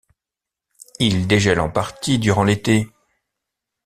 Ils 0.99 1.27
dégèlent 1.27 1.59
en 1.59 1.69
partie 1.69 2.17
durant 2.17 2.43
l'été. 2.43 2.89